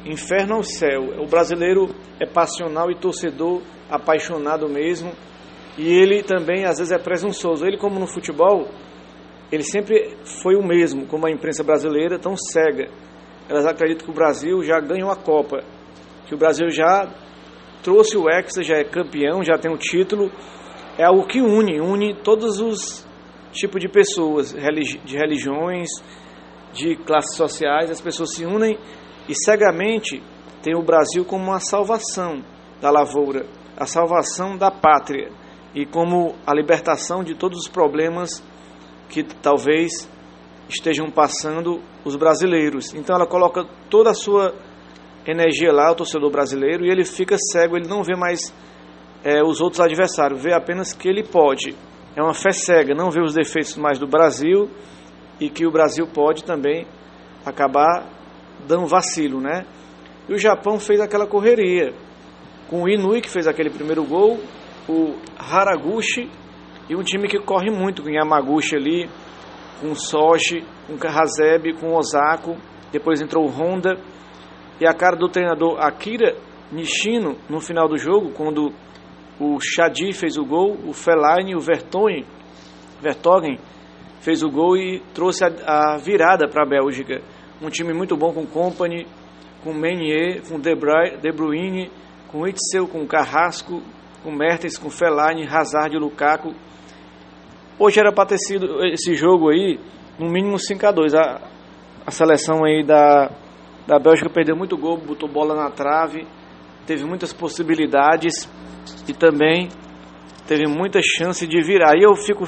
inferno 0.06 0.56
ao 0.56 0.62
céu. 0.62 1.22
O 1.22 1.26
brasileiro 1.26 1.94
é 2.20 2.26
passional 2.26 2.90
e 2.90 2.94
torcedor, 2.94 3.62
apaixonado 3.90 4.68
mesmo. 4.68 5.12
E 5.76 5.88
ele 5.88 6.22
também, 6.22 6.64
às 6.64 6.78
vezes, 6.78 6.92
é 6.92 6.98
presunçoso. 6.98 7.66
Ele, 7.66 7.76
como 7.76 8.00
no 8.00 8.06
futebol, 8.06 8.68
ele 9.50 9.62
sempre 9.62 10.16
foi 10.42 10.56
o 10.56 10.66
mesmo, 10.66 11.06
como 11.06 11.26
a 11.26 11.30
imprensa 11.30 11.62
brasileira, 11.62 12.18
tão 12.18 12.36
cega. 12.36 12.88
Elas 13.48 13.66
acreditam 13.66 14.06
que 14.06 14.10
o 14.10 14.14
Brasil 14.14 14.62
já 14.62 14.80
ganhou 14.80 15.10
a 15.10 15.16
Copa, 15.16 15.62
que 16.26 16.34
o 16.34 16.38
Brasil 16.38 16.68
já 16.70 17.08
trouxe 17.82 18.16
o 18.16 18.28
Hexa, 18.28 18.62
já 18.62 18.76
é 18.76 18.84
campeão, 18.84 19.44
já 19.44 19.56
tem 19.58 19.72
o 19.72 19.76
título. 19.76 20.30
É 20.98 21.04
algo 21.04 21.26
que 21.26 21.40
une, 21.40 21.80
une 21.80 22.14
todos 22.22 22.58
os 22.58 23.06
tipos 23.52 23.80
de 23.80 23.88
pessoas, 23.88 24.52
de 24.52 25.16
religiões, 25.16 25.88
de 26.72 26.96
classes 26.96 27.36
sociais. 27.36 27.90
As 27.90 28.00
pessoas 28.00 28.34
se 28.34 28.44
unem 28.44 28.76
e 29.28 29.34
cegamente 29.34 30.22
tem 30.62 30.74
o 30.74 30.82
Brasil 30.82 31.24
como 31.24 31.44
uma 31.44 31.60
salvação 31.60 32.42
da 32.80 32.90
lavoura, 32.90 33.46
a 33.76 33.86
salvação 33.86 34.56
da 34.56 34.70
pátria 34.70 35.30
e 35.74 35.84
como 35.84 36.34
a 36.46 36.54
libertação 36.54 37.22
de 37.22 37.34
todos 37.34 37.60
os 37.60 37.68
problemas 37.68 38.42
que 39.08 39.22
talvez 39.22 40.08
estejam 40.68 41.10
passando 41.10 41.80
os 42.04 42.16
brasileiros. 42.16 42.94
Então 42.94 43.14
ela 43.14 43.26
coloca 43.26 43.64
toda 43.88 44.10
a 44.10 44.14
sua 44.14 44.54
energia 45.26 45.72
lá, 45.72 45.90
o 45.90 45.94
torcedor 45.94 46.30
brasileiro, 46.30 46.84
e 46.84 46.90
ele 46.90 47.04
fica 47.04 47.36
cego, 47.52 47.76
ele 47.76 47.88
não 47.88 48.02
vê 48.02 48.16
mais 48.16 48.52
é, 49.24 49.42
os 49.42 49.60
outros 49.60 49.80
adversários, 49.80 50.42
vê 50.42 50.52
apenas 50.52 50.92
que 50.92 51.08
ele 51.08 51.22
pode. 51.22 51.74
É 52.16 52.22
uma 52.22 52.34
fé 52.34 52.52
cega, 52.52 52.94
não 52.94 53.10
vê 53.10 53.20
os 53.20 53.34
defeitos 53.34 53.76
mais 53.76 53.98
do 53.98 54.06
Brasil 54.06 54.70
e 55.40 55.50
que 55.50 55.66
o 55.66 55.70
Brasil 55.70 56.06
pode 56.06 56.44
também 56.44 56.86
acabar 57.44 58.15
dando 58.66 58.86
vacilo, 58.86 59.40
né? 59.40 59.64
E 60.28 60.34
o 60.34 60.38
Japão 60.38 60.78
fez 60.78 61.00
aquela 61.00 61.26
correria 61.26 61.92
com 62.68 62.82
o 62.82 62.88
Inui, 62.88 63.20
que 63.20 63.30
fez 63.30 63.46
aquele 63.46 63.70
primeiro 63.70 64.04
gol, 64.04 64.38
o 64.88 65.16
Haraguchi 65.38 66.28
e 66.88 66.94
um 66.94 67.02
time 67.02 67.28
que 67.28 67.38
corre 67.38 67.70
muito 67.70 68.02
com 68.02 68.10
Yamaguchi 68.10 68.76
ali, 68.76 69.08
com 69.80 69.90
o 69.90 69.94
Soji, 69.96 70.64
com 70.86 70.94
o 70.94 71.08
Hazeb, 71.08 71.74
com 71.80 71.88
o 71.88 71.96
Osako. 71.96 72.56
Depois 72.92 73.20
entrou 73.20 73.44
o 73.44 73.50
Honda. 73.50 73.98
E 74.80 74.86
a 74.86 74.92
cara 74.92 75.16
do 75.16 75.28
treinador 75.28 75.78
Akira 75.80 76.36
Nishino 76.70 77.36
no 77.48 77.60
final 77.60 77.88
do 77.88 77.96
jogo, 77.96 78.30
quando 78.32 78.72
o 79.40 79.58
Shadi 79.60 80.12
fez 80.12 80.36
o 80.36 80.44
gol, 80.44 80.76
o 80.86 80.92
Fellaini, 80.92 81.54
o 81.54 81.60
Vertonghen, 81.60 82.24
Vertonghen 83.00 83.58
fez 84.20 84.42
o 84.42 84.50
gol 84.50 84.76
e 84.76 85.00
trouxe 85.14 85.44
a, 85.44 85.94
a 85.94 85.96
virada 85.98 86.48
para 86.48 86.64
a 86.64 86.68
Bélgica. 86.68 87.20
Um 87.60 87.70
time 87.70 87.94
muito 87.94 88.14
bom 88.16 88.34
com 88.34 88.44
Company, 88.44 89.06
com 89.64 89.72
Meunier, 89.72 90.42
com 90.46 90.60
De, 90.60 90.74
Bruyne, 90.74 91.90
com 92.28 92.46
Itzel, 92.46 92.86
com 92.86 93.06
Carrasco, 93.06 93.82
com 94.22 94.30
Mertens, 94.30 94.76
com 94.76 94.90
Fellaini, 94.90 95.46
Hazard 95.46 95.96
e 95.96 95.98
Lukaku. 95.98 96.52
Hoje 97.78 97.98
era 97.98 98.12
para 98.12 98.28
ter 98.28 98.38
sido 98.38 98.84
esse 98.84 99.14
jogo 99.14 99.48
aí, 99.48 99.80
no 100.18 100.28
mínimo 100.28 100.58
5 100.58 100.86
a 100.86 100.92
2 100.92 101.14
a, 101.14 101.40
a 102.06 102.10
seleção 102.10 102.62
aí 102.62 102.84
da, 102.84 103.30
da 103.86 103.98
Bélgica 103.98 104.28
perdeu 104.28 104.54
muito 104.54 104.76
gol, 104.76 104.98
botou 104.98 105.28
bola 105.28 105.54
na 105.54 105.70
trave, 105.70 106.26
teve 106.86 107.06
muitas 107.06 107.32
possibilidades 107.32 108.46
e 109.08 109.14
também 109.14 109.68
teve 110.46 110.66
muita 110.66 111.00
chance 111.02 111.46
de 111.46 111.62
virar. 111.62 111.92
Aí 111.94 112.02
eu 112.02 112.14
fico 112.16 112.44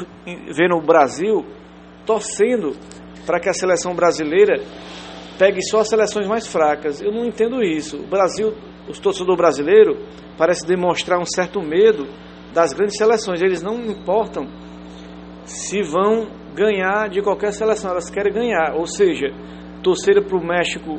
vendo 0.53 0.77
o 0.77 0.83
Brasil 0.83 1.47
torcendo 2.05 2.77
para 3.29 3.39
que 3.39 3.51
a 3.51 3.53
seleção 3.53 3.95
brasileira 3.95 4.63
pegue 5.39 5.61
só 5.61 5.81
as 5.81 5.89
seleções 5.91 6.27
mais 6.27 6.47
fracas. 6.47 7.03
Eu 7.03 7.13
não 7.13 7.27
entendo 7.27 7.63
isso. 7.63 7.99
O 7.99 8.07
Brasil, 8.07 8.55
os 8.89 8.99
torcedor 8.99 9.37
brasileiro, 9.37 9.99
parece 10.39 10.67
demonstrar 10.67 11.21
um 11.21 11.27
certo 11.27 11.61
medo 11.61 12.07
das 12.55 12.73
grandes 12.73 12.97
seleções. 12.97 13.43
Eles 13.43 13.63
não 13.63 13.75
importam 13.85 14.49
se 15.45 15.83
vão 15.83 16.27
ganhar 16.55 17.11
de 17.11 17.21
qualquer 17.21 17.53
seleção, 17.53 17.91
elas 17.91 18.09
querem 18.09 18.33
ganhar. 18.33 18.75
Ou 18.75 18.87
seja, 18.87 19.27
torcer 19.83 20.25
para 20.25 20.39
o 20.39 20.43
México, 20.43 20.99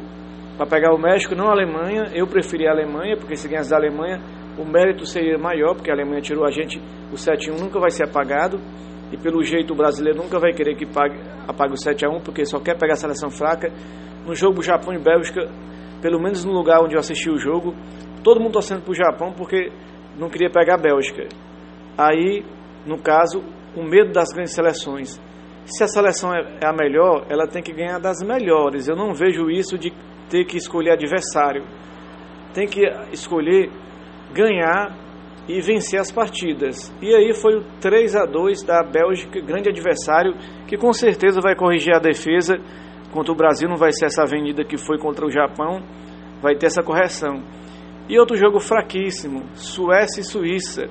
para 0.55 0.67
pegar 0.67 0.93
o 0.93 1.01
México, 1.01 1.33
não 1.33 1.47
a 1.47 1.51
Alemanha. 1.51 2.11
Eu 2.13 2.27
preferi 2.27 2.67
a 2.67 2.71
Alemanha, 2.71 3.17
porque 3.17 3.35
se 3.35 3.47
ganhasse 3.47 3.71
da 3.71 3.77
Alemanha, 3.77 4.21
o 4.55 4.63
mérito 4.63 5.03
seria 5.03 5.39
maior, 5.39 5.73
porque 5.73 5.89
a 5.89 5.95
Alemanha 5.95 6.21
tirou 6.21 6.45
a 6.45 6.51
gente, 6.51 6.79
o 7.11 7.15
7-1 7.15 7.59
nunca 7.59 7.79
vai 7.79 7.89
ser 7.89 8.03
apagado. 8.03 8.59
E 9.11 9.17
pelo 9.17 9.43
jeito 9.43 9.73
o 9.73 9.75
brasileiro 9.75 10.19
nunca 10.19 10.39
vai 10.39 10.53
querer 10.53 10.75
que 10.75 10.85
pague, 10.85 11.19
apague 11.47 11.73
o 11.73 11.75
7x1, 11.75 12.21
porque 12.23 12.45
só 12.45 12.59
quer 12.59 12.77
pegar 12.77 12.93
a 12.93 12.97
seleção 12.97 13.29
fraca 13.29 13.71
no 14.25 14.35
jogo 14.35 14.61
Japão 14.61 14.93
e 14.93 14.99
Bélgica, 14.99 15.49
pelo 16.01 16.21
menos 16.21 16.45
no 16.45 16.51
lugar 16.51 16.81
onde 16.81 16.95
eu 16.95 16.99
assisti 16.99 17.29
o 17.29 17.37
jogo, 17.37 17.75
todo 18.23 18.39
mundo 18.39 18.53
torcendo 18.53 18.83
para 18.83 18.91
o 18.91 18.95
Japão 18.95 19.33
porque 19.33 19.71
não 20.17 20.29
queria 20.29 20.49
pegar 20.49 20.75
a 20.75 20.77
Bélgica. 20.77 21.27
Aí, 21.97 22.45
no 22.85 23.01
caso, 23.01 23.43
o 23.75 23.83
medo 23.83 24.11
das 24.11 24.31
grandes 24.31 24.53
seleções. 24.53 25.19
Se 25.65 25.83
a 25.83 25.87
seleção 25.87 26.33
é, 26.33 26.57
é 26.61 26.67
a 26.67 26.73
melhor, 26.73 27.25
ela 27.29 27.47
tem 27.47 27.61
que 27.61 27.73
ganhar 27.73 27.99
das 27.99 28.19
melhores. 28.25 28.87
Eu 28.87 28.95
não 28.95 29.13
vejo 29.13 29.49
isso 29.49 29.77
de 29.77 29.91
ter 30.29 30.45
que 30.45 30.57
escolher 30.57 30.91
adversário. 30.91 31.63
Tem 32.53 32.67
que 32.67 32.81
escolher 33.11 33.69
ganhar 34.33 34.95
e 35.49 35.59
vencer 35.59 35.99
as 35.99 36.11
partidas. 36.11 36.95
E 37.01 37.13
aí 37.13 37.33
foi 37.33 37.57
o 37.57 37.63
3 37.81 38.15
a 38.15 38.25
2 38.25 38.63
da 38.63 38.83
Bélgica, 38.83 39.41
grande 39.41 39.67
adversário, 39.67 40.35
que 40.67 40.77
com 40.77 40.93
certeza 40.93 41.41
vai 41.41 41.55
corrigir 41.55 41.93
a 41.93 41.99
defesa 41.99 42.57
contra 43.11 43.33
o 43.33 43.35
Brasil 43.35 43.67
não 43.67 43.75
vai 43.75 43.91
ser 43.91 44.05
essa 44.05 44.23
avenida 44.23 44.63
que 44.63 44.77
foi 44.77 44.97
contra 44.97 45.25
o 45.25 45.31
Japão, 45.31 45.81
vai 46.41 46.55
ter 46.55 46.67
essa 46.67 46.83
correção. 46.83 47.41
E 48.07 48.19
outro 48.19 48.35
jogo 48.37 48.59
fraquíssimo, 48.59 49.43
Suécia 49.53 50.21
e 50.21 50.23
Suíça. 50.23 50.87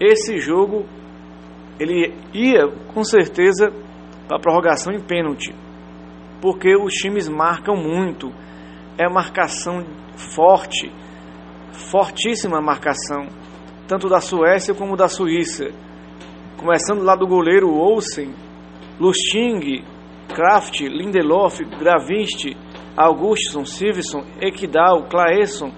Esse 0.00 0.38
jogo 0.38 0.84
ele 1.78 2.14
ia 2.32 2.68
com 2.92 3.04
certeza 3.04 3.70
para 4.28 4.40
prorrogação 4.40 4.92
em 4.92 5.00
pênalti, 5.00 5.54
porque 6.40 6.74
os 6.76 6.92
times 6.94 7.28
marcam 7.28 7.76
muito. 7.76 8.32
É 8.98 9.08
marcação 9.08 9.84
forte, 10.34 10.90
fortíssima 11.90 12.62
marcação, 12.62 13.28
tanto 13.88 14.08
da 14.08 14.20
Suécia 14.20 14.74
como 14.74 14.96
da 14.96 15.08
Suíça. 15.08 15.66
Começando 16.58 17.02
lá 17.02 17.14
do 17.14 17.26
goleiro 17.26 17.72
Olsen, 17.72 18.34
Lusting, 18.98 19.84
Kraft, 20.34 20.80
Lindelof, 20.80 21.60
Gravinst, 21.78 22.56
Augustsson, 22.96 23.64
Silvson, 23.64 24.24
Ekdal, 24.40 25.04
Claesson. 25.08 25.70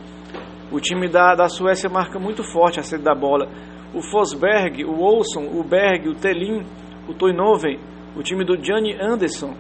O 0.70 0.80
time 0.80 1.08
da, 1.08 1.34
da 1.34 1.48
Suécia 1.48 1.90
marca 1.90 2.18
muito 2.18 2.42
forte 2.42 2.80
a 2.80 2.82
sede 2.82 3.02
da 3.02 3.14
bola. 3.14 3.48
O 3.94 4.02
Fosberg, 4.02 4.84
o 4.84 5.00
Olson, 5.00 5.46
o 5.46 5.62
Berg, 5.62 6.08
o 6.08 6.14
Telin, 6.14 6.64
o 7.08 7.14
Toinoven, 7.14 7.78
o 8.16 8.22
time 8.22 8.44
do 8.44 8.56
Gianni 8.62 8.94
Anderson. 9.00 9.54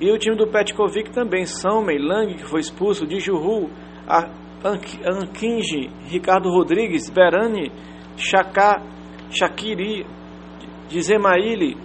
E 0.00 0.10
o 0.10 0.18
time 0.18 0.36
do 0.36 0.46
Petkovic 0.46 1.12
também, 1.12 1.44
Salmey, 1.44 1.98
Lang, 1.98 2.34
que 2.34 2.44
foi 2.44 2.60
expulso, 2.60 3.06
Dijuru, 3.06 3.68
Ankinji, 4.62 5.90
Ricardo 6.08 6.50
Rodrigues, 6.50 7.08
Berani, 7.08 7.72
Chaka, 8.16 8.82
Shakiri, 9.30 10.06
Dizemaili, 10.88 11.76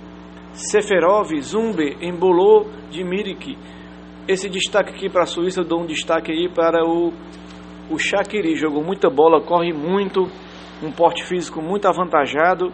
Seferov, 0.52 1.32
Zumbe, 1.42 1.98
Embolou, 2.02 2.68
Dimirik. 2.90 3.58
esse 4.28 4.50
destaque 4.50 4.92
aqui 4.92 5.10
para 5.10 5.24
a 5.24 5.26
Suíça, 5.26 5.62
eu 5.62 5.66
dou 5.66 5.82
um 5.82 5.86
destaque 5.86 6.32
aí 6.32 6.50
para 6.50 6.84
o, 6.86 7.14
o 7.90 7.98
Shaqiri. 7.98 8.56
Jogou 8.56 8.84
muita 8.84 9.10
bola, 9.10 9.42
corre 9.42 9.72
muito, 9.72 10.28
um 10.84 10.92
porte 10.92 11.24
físico 11.24 11.62
muito 11.62 11.88
avantajado 11.88 12.72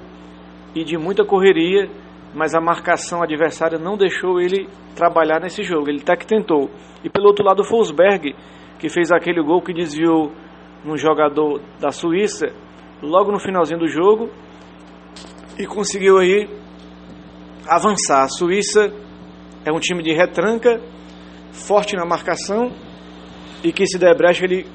e 0.74 0.84
de 0.84 0.98
muita 0.98 1.24
correria, 1.26 1.90
mas 2.34 2.56
a 2.56 2.62
marcação 2.62 3.22
adversária 3.22 3.78
não 3.78 3.98
deixou 3.98 4.40
ele 4.40 4.68
trabalhar 4.96 5.40
nesse 5.40 5.64
jogo. 5.64 5.90
Ele 5.90 6.02
até 6.02 6.16
que 6.16 6.26
tentou. 6.26 6.70
E 7.04 7.10
pelo 7.10 7.28
outro 7.28 7.46
lado, 7.46 7.62
o 7.62 7.66
que 8.82 8.90
fez 8.90 9.12
aquele 9.12 9.44
gol 9.44 9.62
que 9.62 9.72
desviou 9.72 10.32
um 10.84 10.98
jogador 10.98 11.62
da 11.80 11.92
Suíça 11.92 12.48
logo 13.00 13.32
no 13.32 13.40
finalzinho 13.40 13.80
do 13.80 13.88
jogo 13.88 14.28
e 15.58 15.68
conseguiu 15.68 16.18
aí 16.18 16.50
avançar. 17.70 18.24
A 18.24 18.28
Suíça 18.28 18.92
é 19.64 19.72
um 19.72 19.80
time 19.80 20.02
de 20.02 20.12
retranca 20.12 20.82
forte 21.52 21.96
na 21.96 22.04
marcação 22.06 22.72
e 23.64 23.72
que 23.72 23.86
se 23.86 24.00
der 24.00 24.18
brecha 24.18 24.46
ele 24.46 24.66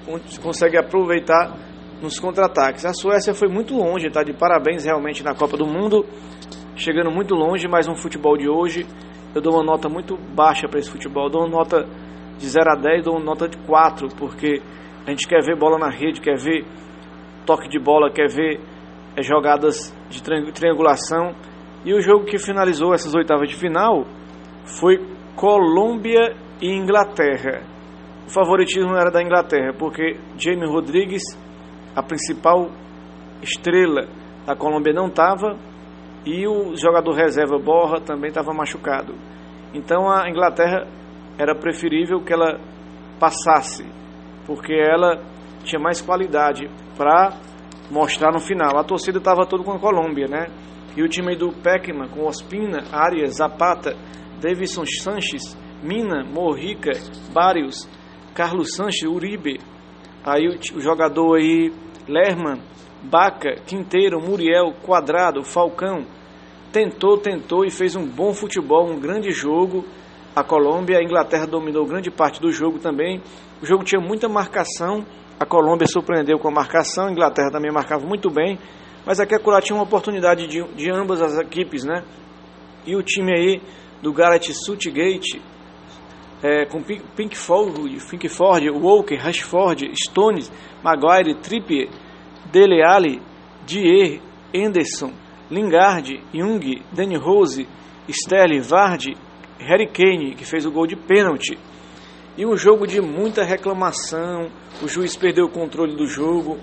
consegue 0.40 0.78
aproveitar 0.78 1.58
nos 2.00 2.20
contra-ataques. 2.20 2.84
A 2.84 2.92
Suécia 2.92 3.34
foi 3.34 3.48
muito 3.48 3.74
longe, 3.74 4.06
está 4.06 4.22
de 4.22 4.32
parabéns 4.32 4.84
realmente 4.84 5.24
na 5.24 5.34
Copa 5.34 5.56
do 5.56 5.66
Mundo, 5.66 6.06
chegando 6.76 7.10
muito 7.10 7.34
longe, 7.34 7.66
mas 7.66 7.88
no 7.88 7.96
futebol 7.96 8.36
de 8.36 8.48
hoje 8.48 8.86
eu 9.34 9.42
dou 9.42 9.54
uma 9.54 9.64
nota 9.64 9.88
muito 9.88 10.16
baixa 10.16 10.68
para 10.68 10.78
esse 10.78 10.90
futebol, 10.90 11.24
eu 11.24 11.30
dou 11.30 11.40
uma 11.40 11.50
nota 11.50 11.88
de 12.38 12.46
0 12.48 12.70
a 12.70 12.74
10, 12.74 13.04
dou 13.04 13.18
nota 13.18 13.48
de 13.48 13.56
4, 13.58 14.08
porque 14.16 14.60
a 15.06 15.10
gente 15.10 15.26
quer 15.26 15.42
ver 15.42 15.56
bola 15.56 15.78
na 15.78 15.90
rede, 15.90 16.20
quer 16.20 16.36
ver 16.36 16.64
toque 17.46 17.68
de 17.68 17.78
bola, 17.78 18.10
quer 18.10 18.28
ver 18.28 18.60
é, 19.16 19.22
jogadas 19.22 19.96
de 20.10 20.22
triangulação. 20.52 21.34
E 21.84 21.94
o 21.94 22.00
jogo 22.00 22.24
que 22.24 22.38
finalizou 22.38 22.92
essas 22.92 23.14
oitavas 23.14 23.48
de 23.48 23.54
final 23.54 24.04
foi 24.64 24.98
Colômbia 25.36 26.34
e 26.60 26.68
Inglaterra. 26.72 27.62
O 28.26 28.30
favoritismo 28.30 28.96
era 28.96 29.10
da 29.10 29.22
Inglaterra, 29.22 29.72
porque 29.78 30.16
Jamie 30.36 30.68
Rodrigues, 30.68 31.22
a 31.94 32.02
principal 32.02 32.70
estrela 33.40 34.08
da 34.44 34.56
Colômbia, 34.56 34.92
não 34.92 35.06
estava, 35.06 35.56
e 36.24 36.46
o 36.48 36.74
jogador 36.76 37.12
reserva 37.12 37.56
Borra 37.56 38.00
também 38.00 38.30
estava 38.30 38.52
machucado. 38.52 39.14
Então 39.72 40.10
a 40.10 40.28
Inglaterra 40.28 40.88
era 41.38 41.54
preferível 41.54 42.22
que 42.22 42.32
ela 42.32 42.60
passasse, 43.18 43.84
porque 44.46 44.72
ela 44.72 45.22
tinha 45.64 45.80
mais 45.80 46.00
qualidade 46.00 46.68
para 46.96 47.38
mostrar 47.90 48.32
no 48.32 48.40
final. 48.40 48.78
A 48.78 48.84
torcida 48.84 49.18
estava 49.18 49.46
toda 49.46 49.64
com 49.64 49.72
a 49.72 49.78
Colômbia, 49.78 50.26
né? 50.26 50.46
E 50.96 51.02
o 51.02 51.08
time 51.08 51.36
do 51.36 51.52
Peckman, 51.52 52.08
com 52.08 52.26
Ospina, 52.26 52.84
Arias, 52.90 53.36
Zapata, 53.36 53.94
Davidson 54.40 54.84
Sanches, 55.02 55.56
Mina, 55.82 56.24
Morrica, 56.24 56.92
Barrios, 57.32 57.88
Carlos 58.34 58.74
Sanches, 58.74 59.08
Uribe, 59.08 59.60
aí 60.24 60.48
o, 60.48 60.76
o 60.76 60.80
jogador 60.80 61.36
aí, 61.36 61.70
Lerman, 62.08 62.62
Baca, 63.02 63.56
Quinteiro, 63.66 64.20
Muriel, 64.20 64.72
Quadrado, 64.82 65.44
Falcão, 65.44 66.06
tentou, 66.72 67.18
tentou 67.18 67.64
e 67.64 67.70
fez 67.70 67.94
um 67.94 68.06
bom 68.06 68.32
futebol, 68.32 68.90
um 68.90 68.98
grande 68.98 69.30
jogo. 69.30 69.84
A 70.36 70.44
Colômbia, 70.44 70.98
a 70.98 71.02
Inglaterra 71.02 71.46
dominou 71.46 71.86
grande 71.86 72.10
parte 72.10 72.42
do 72.42 72.52
jogo 72.52 72.78
também. 72.78 73.22
O 73.62 73.64
jogo 73.64 73.82
tinha 73.82 73.98
muita 73.98 74.28
marcação. 74.28 75.02
A 75.40 75.46
Colômbia 75.46 75.86
surpreendeu 75.86 76.38
com 76.38 76.48
a 76.48 76.50
marcação, 76.50 77.06
a 77.06 77.10
Inglaterra 77.10 77.50
também 77.50 77.72
marcava 77.72 78.06
muito 78.06 78.28
bem. 78.28 78.58
Mas 79.06 79.18
aqui 79.18 79.34
a 79.34 79.38
Croácia 79.38 79.68
tinha 79.68 79.76
uma 79.78 79.84
oportunidade 79.84 80.46
de, 80.46 80.62
de 80.74 80.90
ambas 80.90 81.22
as 81.22 81.38
equipes, 81.38 81.84
né? 81.84 82.04
E 82.86 82.94
o 82.94 83.02
time 83.02 83.32
aí 83.32 83.62
do 84.02 84.12
Gareth 84.12 84.52
Southgate 84.52 85.40
é, 86.42 86.66
com 86.66 86.82
Pinkford, 86.82 87.98
Pinkford, 88.10 88.70
Walker, 88.70 89.16
Rashford, 89.16 89.90
Stones, 89.94 90.52
Maguire, 90.84 91.34
Trippier, 91.36 91.88
Dele 92.52 92.82
Alli, 92.82 93.22
Dier, 93.64 94.20
Anderson, 94.54 95.12
Lingard, 95.50 96.22
Jung, 96.34 96.82
Danny 96.92 97.16
Rose, 97.16 97.66
Sterling, 98.06 98.60
Vardy, 98.60 99.14
Harry 99.58 99.86
Kane, 99.88 100.34
que 100.34 100.44
fez 100.44 100.66
o 100.66 100.70
gol 100.70 100.86
de 100.86 100.96
pênalti. 100.96 101.58
E 102.36 102.44
um 102.44 102.56
jogo 102.56 102.86
de 102.86 103.00
muita 103.00 103.42
reclamação, 103.42 104.48
o 104.82 104.88
juiz 104.88 105.16
perdeu 105.16 105.46
o 105.46 105.50
controle 105.50 105.96
do 105.96 106.06
jogo, 106.06 106.58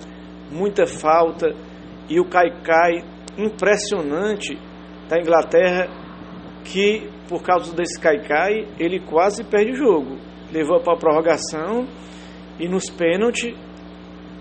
muita 0.51 0.85
falta, 0.85 1.47
e 2.09 2.19
o 2.19 2.25
Kaikai 2.25 3.03
impressionante 3.37 4.55
da 5.09 5.19
Inglaterra 5.19 5.87
que 6.63 7.11
por 7.27 7.41
causa 7.41 7.73
desse 7.75 7.99
caicai, 7.99 8.67
ele 8.77 8.99
quase 8.99 9.43
perde 9.43 9.71
o 9.71 9.75
jogo. 9.75 10.17
Levou 10.51 10.79
para 10.81 10.93
a 10.93 10.97
prorrogação 10.97 11.87
e 12.59 12.67
nos 12.67 12.89
pênaltis, 12.89 13.55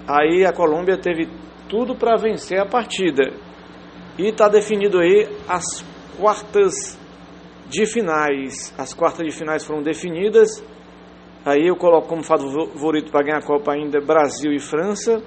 aí 0.07 0.45
a 0.45 0.53
Colômbia 0.53 0.99
teve 0.99 1.29
tudo 1.69 1.95
para 1.95 2.17
vencer 2.17 2.61
a 2.61 2.67
partida. 2.67 3.33
E 4.19 4.27
está 4.27 4.49
definido 4.49 4.99
aí 4.99 5.27
as 5.49 5.83
quartas 6.19 6.99
de 7.73 7.87
finais. 7.87 8.75
As 8.77 8.93
quartas 8.93 9.27
de 9.27 9.33
finais 9.33 9.65
foram 9.65 9.83
definidas. 9.83 10.63
Aí 11.45 11.67
eu 11.67 11.75
coloco 11.75 12.07
como 12.07 12.23
favorito 12.23 13.11
para 13.11 13.25
ganhar 13.25 13.39
a 13.39 13.47
Copa 13.47 13.73
ainda 13.73 13.99
Brasil 13.99 14.53
e 14.53 14.61
França. 14.61 15.23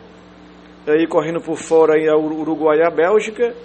Aí 0.87 1.07
correndo 1.07 1.41
por 1.41 1.57
fora 1.57 1.95
aí 1.95 2.07
Uruguai 2.07 2.77
e 2.77 2.83
a 2.83 2.91
Bélgica. 2.91 3.55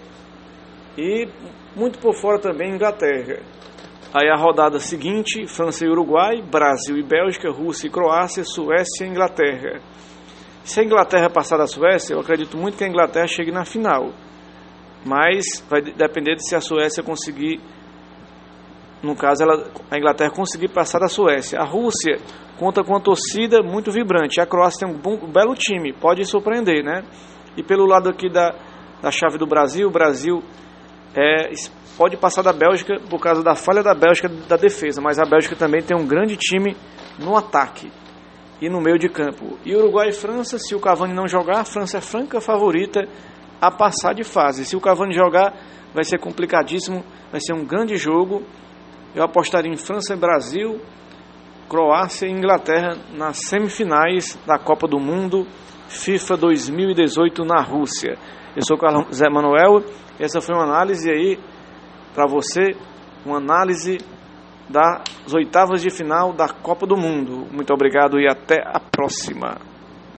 E 0.96 1.28
muito 1.76 1.98
por 1.98 2.14
fora 2.14 2.40
também 2.40 2.74
Inglaterra. 2.74 3.40
Aí 4.12 4.28
a 4.28 4.36
rodada 4.36 4.80
seguinte, 4.80 5.46
França 5.46 5.84
e 5.84 5.88
Uruguai, 5.88 6.42
Brasil 6.42 6.96
e 6.96 7.02
Bélgica, 7.02 7.50
Rússia 7.50 7.86
e 7.86 7.90
Croácia, 7.90 8.42
Suécia 8.42 9.04
e 9.04 9.08
Inglaterra. 9.08 9.80
Se 10.64 10.80
a 10.80 10.84
Inglaterra 10.84 11.30
passar 11.30 11.58
da 11.58 11.66
Suécia, 11.66 12.14
eu 12.14 12.20
acredito 12.20 12.56
muito 12.56 12.76
que 12.76 12.84
a 12.84 12.88
Inglaterra 12.88 13.28
chegue 13.28 13.52
na 13.52 13.64
final. 13.64 14.10
Mas 15.04 15.44
vai 15.68 15.80
depender 15.80 16.34
de 16.34 16.48
se 16.48 16.56
a 16.56 16.60
Suécia 16.60 17.02
conseguir, 17.02 17.60
no 19.02 19.16
caso, 19.16 19.42
ela, 19.42 19.70
a 19.90 19.96
Inglaterra 19.96 20.30
conseguir 20.30 20.68
passar 20.68 20.98
da 20.98 21.08
Suécia. 21.08 21.58
A 21.58 21.64
Rússia 21.64 22.18
conta 22.58 22.84
com 22.84 22.92
uma 22.92 23.00
torcida 23.00 23.62
muito 23.62 23.90
vibrante. 23.90 24.40
A 24.40 24.46
Croácia 24.46 24.86
tem 24.86 24.94
um, 24.94 24.98
bom, 24.98 25.14
um 25.14 25.32
belo 25.32 25.54
time, 25.54 25.92
pode 25.92 26.24
surpreender, 26.24 26.84
né? 26.84 27.02
E 27.56 27.62
pelo 27.62 27.86
lado 27.86 28.10
aqui 28.10 28.28
da, 28.28 28.54
da 29.00 29.10
chave 29.10 29.38
do 29.38 29.46
Brasil, 29.46 29.88
o 29.88 29.90
Brasil 29.90 30.42
é, 31.16 31.50
pode 31.96 32.16
passar 32.16 32.42
da 32.42 32.52
Bélgica 32.52 33.00
por 33.08 33.18
causa 33.18 33.42
da 33.42 33.54
falha 33.54 33.82
da 33.82 33.94
Bélgica 33.94 34.28
da 34.28 34.56
defesa, 34.56 35.00
mas 35.00 35.18
a 35.18 35.24
Bélgica 35.24 35.56
também 35.56 35.82
tem 35.82 35.96
um 35.96 36.06
grande 36.06 36.36
time 36.36 36.76
no 37.18 37.36
ataque 37.36 37.90
e 38.60 38.68
no 38.68 38.80
meio 38.80 38.98
de 38.98 39.08
campo. 39.08 39.58
E 39.64 39.74
Uruguai 39.74 40.10
e 40.10 40.12
França, 40.12 40.58
se 40.58 40.74
o 40.74 40.80
Cavani 40.80 41.14
não 41.14 41.26
jogar, 41.26 41.60
a 41.60 41.64
França 41.64 41.98
é 41.98 42.00
franca 42.00 42.40
favorita 42.40 43.08
a 43.60 43.70
passar 43.70 44.14
de 44.14 44.22
fase. 44.22 44.64
Se 44.64 44.76
o 44.76 44.80
Cavani 44.80 45.14
jogar, 45.14 45.54
vai 45.94 46.04
ser 46.04 46.18
complicadíssimo, 46.18 47.02
vai 47.30 47.40
ser 47.40 47.54
um 47.54 47.64
grande 47.64 47.96
jogo. 47.96 48.42
Eu 49.14 49.24
apostaria 49.24 49.72
em 49.72 49.76
França 49.76 50.14
e 50.14 50.16
Brasil, 50.16 50.80
Croácia 51.68 52.26
e 52.26 52.30
Inglaterra 52.30 52.96
nas 53.12 53.38
semifinais 53.48 54.38
da 54.46 54.58
Copa 54.58 54.86
do 54.86 55.00
Mundo 55.00 55.46
FIFA 55.88 56.36
2018 56.36 57.44
na 57.44 57.60
Rússia. 57.62 58.16
Eu 58.54 58.62
sou 58.62 58.76
o 58.76 58.80
Carlos 58.80 59.16
Zé 59.16 59.28
Manuel. 59.28 59.84
Essa 60.18 60.40
foi 60.40 60.54
uma 60.54 60.64
análise 60.64 61.10
aí 61.10 61.38
para 62.14 62.26
você, 62.26 62.76
uma 63.24 63.38
análise 63.38 63.98
das 64.68 65.34
oitavas 65.34 65.82
de 65.82 65.90
final 65.90 66.32
da 66.32 66.48
Copa 66.48 66.86
do 66.86 66.96
Mundo. 66.96 67.46
Muito 67.52 67.72
obrigado 67.72 68.20
e 68.20 68.28
até 68.28 68.62
a 68.64 68.78
próxima. 68.78 69.69